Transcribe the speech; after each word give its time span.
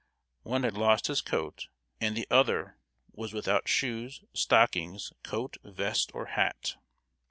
One 0.41 0.63
had 0.63 0.73
lost 0.73 1.05
his 1.05 1.21
coat, 1.21 1.67
and 1.99 2.17
the 2.17 2.25
other 2.31 2.75
was 3.11 3.33
without 3.33 3.67
shoes, 3.67 4.23
stockings, 4.33 5.13
coat, 5.21 5.57
vest, 5.63 6.09
or 6.15 6.25
hat. 6.25 6.75